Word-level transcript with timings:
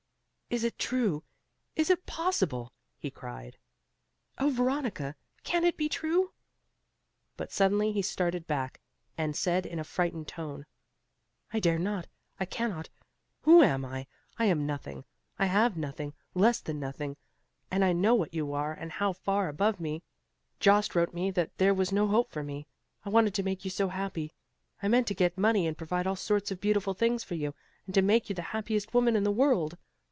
"Is 0.51 0.65
it 0.65 0.77
true, 0.77 1.23
is 1.77 1.89
it 1.89 2.05
possible?" 2.05 2.73
he 2.97 3.09
cried. 3.09 3.57
"Oh 4.37 4.49
Veronica, 4.49 5.15
can 5.45 5.63
it 5.63 5.77
be 5.77 5.87
true?" 5.87 6.33
But 7.37 7.53
suddenly 7.53 7.93
he 7.93 8.01
started 8.01 8.47
back, 8.47 8.81
and 9.17 9.33
said 9.33 9.65
in 9.65 9.79
a 9.79 9.85
frightened 9.85 10.27
tone, 10.27 10.59
"No, 10.59 10.65
I 11.53 11.59
dare 11.61 11.79
not. 11.79 12.07
I 12.37 12.43
cannot. 12.43 12.89
Who 13.43 13.63
am 13.63 13.85
I? 13.85 14.07
I 14.37 14.43
am 14.47 14.65
nothing; 14.65 15.05
I 15.39 15.45
have 15.45 15.77
nothing, 15.77 16.11
less 16.33 16.59
than 16.59 16.81
nothing; 16.81 17.15
and 17.71 17.85
I 17.85 17.93
know 17.93 18.13
what 18.13 18.33
you 18.33 18.51
are 18.51 18.73
and 18.73 18.91
how 18.91 19.13
far 19.13 19.47
above 19.47 19.79
me. 19.79 20.03
Jost 20.59 20.95
wrote 20.95 21.13
me 21.13 21.31
that 21.31 21.57
there 21.59 21.73
was 21.73 21.93
no 21.93 22.07
hope 22.09 22.29
for 22.29 22.43
me. 22.43 22.67
I 23.05 23.09
wanted 23.09 23.33
to 23.35 23.43
make 23.43 23.63
you 23.63 23.71
so 23.71 23.87
happy 23.87 24.33
I 24.83 24.89
meant 24.89 25.07
to 25.07 25.13
get 25.13 25.37
money 25.37 25.65
and 25.65 25.77
provide 25.77 26.05
all 26.07 26.17
sorts 26.17 26.51
of 26.51 26.59
beautiful 26.59 26.93
things 26.93 27.23
for 27.23 27.35
you 27.35 27.55
and 27.85 27.95
to 27.95 28.01
make 28.01 28.27
you 28.27 28.35
the 28.35 28.41
happiest 28.51 28.93
woman 28.93 29.15
in 29.15 29.23
the 29.23 29.31
world. 29.31 29.77